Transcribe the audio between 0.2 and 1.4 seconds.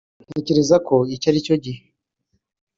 ntekereza ko iki ari